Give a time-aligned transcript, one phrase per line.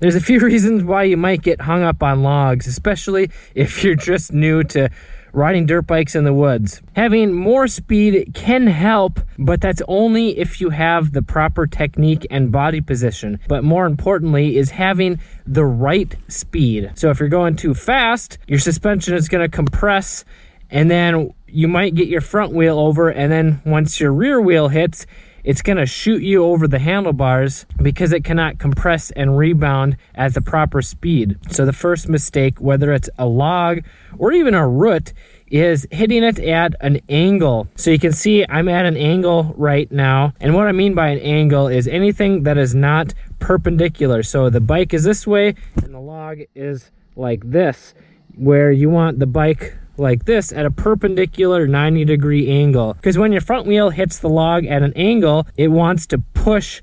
[0.00, 3.94] There's a few reasons why you might get hung up on logs, especially if you're
[3.94, 4.90] just new to
[5.32, 6.82] riding dirt bikes in the woods.
[6.96, 12.50] Having more speed can help, but that's only if you have the proper technique and
[12.50, 13.38] body position.
[13.48, 16.92] But more importantly is having the right speed.
[16.94, 20.24] So if you're going too fast, your suspension is going to compress
[20.70, 24.68] and then you might get your front wheel over and then once your rear wheel
[24.68, 25.06] hits,
[25.44, 30.34] it's going to shoot you over the handlebars because it cannot compress and rebound at
[30.34, 31.38] the proper speed.
[31.50, 33.84] So the first mistake, whether it's a log
[34.18, 35.12] or even a root,
[35.50, 37.68] is hitting it at an angle.
[37.76, 40.34] So you can see I'm at an angle right now.
[40.40, 44.22] And what I mean by an angle is anything that is not perpendicular.
[44.22, 47.94] So the bike is this way and the log is like this,
[48.36, 52.94] where you want the bike like this at a perpendicular 90 degree angle.
[52.94, 56.82] Because when your front wheel hits the log at an angle, it wants to push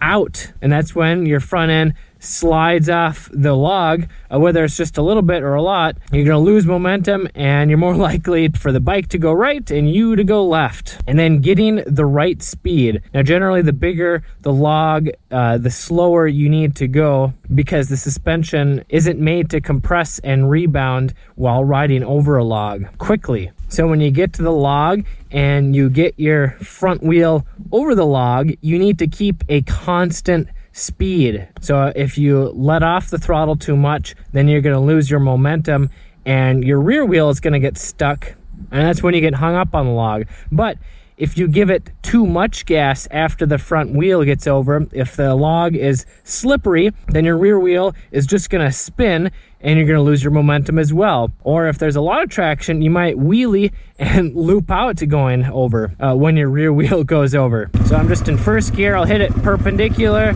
[0.00, 0.52] out.
[0.62, 5.02] And that's when your front end slides off the log, uh, whether it's just a
[5.02, 8.70] little bit or a lot, you're going to lose momentum and you're more likely for
[8.70, 11.00] the bike to go right and you to go left.
[11.06, 13.02] And then getting the right speed.
[13.12, 17.96] Now, generally, the bigger the log, uh, the slower you need to go because the
[17.96, 23.50] suspension isn't made to compress and rebound while riding over a log quickly.
[23.68, 28.06] So when you get to the log and you get your front wheel over the
[28.06, 31.48] log, you need to keep a constant speed.
[31.60, 35.20] So if you let off the throttle too much, then you're going to lose your
[35.20, 35.90] momentum
[36.24, 38.34] and your rear wheel is going to get stuck.
[38.70, 40.26] And that's when you get hung up on the log.
[40.52, 40.78] But
[41.20, 45.34] if you give it too much gas after the front wheel gets over, if the
[45.34, 49.98] log is slippery, then your rear wheel is just going to spin and you're going
[49.98, 51.30] to lose your momentum as well.
[51.42, 55.44] Or if there's a lot of traction, you might wheelie and loop out to going
[55.44, 57.70] over uh, when your rear wheel goes over.
[57.84, 58.96] So I'm just in first gear.
[58.96, 60.34] I'll hit it perpendicular,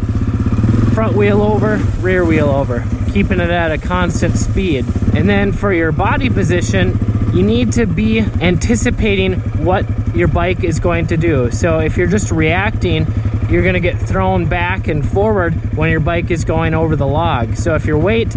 [0.94, 4.86] front wheel over, rear wheel over, keeping it at a constant speed.
[5.12, 6.96] And then for your body position,
[7.34, 9.34] you need to be anticipating
[9.64, 9.84] what
[10.14, 11.50] your bike is going to do.
[11.50, 13.06] So if you're just reacting,
[13.50, 17.06] you're going to get thrown back and forward when your bike is going over the
[17.06, 17.56] log.
[17.56, 18.36] So if your weight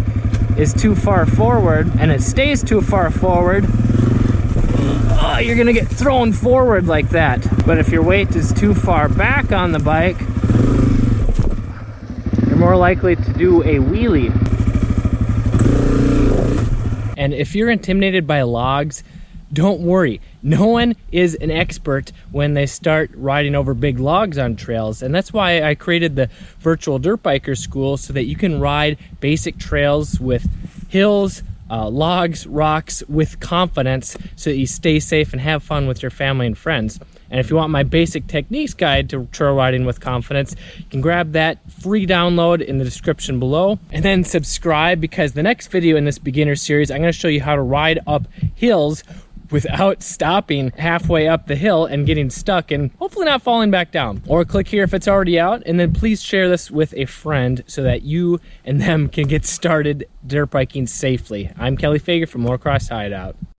[0.58, 6.32] is too far forward and it stays too far forward, uh, you're gonna get thrown
[6.32, 7.46] forward like that.
[7.64, 10.16] But if your weight is too far back on the bike,
[12.68, 14.28] more likely to do a wheelie.
[17.16, 19.02] And if you're intimidated by logs,
[19.54, 20.20] don't worry.
[20.42, 25.00] No one is an expert when they start riding over big logs on trails.
[25.00, 26.28] And that's why I created the
[26.58, 30.46] virtual dirt biker school so that you can ride basic trails with
[30.90, 36.02] hills, uh, logs, rocks with confidence so that you stay safe and have fun with
[36.02, 37.00] your family and friends.
[37.30, 41.00] And if you want my basic techniques guide to trail riding with confidence, you can
[41.00, 45.96] grab that free download in the description below and then subscribe because the next video
[45.96, 49.04] in this beginner series, I'm going to show you how to ride up hills
[49.50, 54.22] without stopping halfway up the hill and getting stuck and hopefully not falling back down.
[54.26, 57.64] Or click here if it's already out and then please share this with a friend
[57.66, 61.50] so that you and them can get started dirt biking safely.
[61.58, 63.36] I'm Kelley Fager from Motocross Hideout.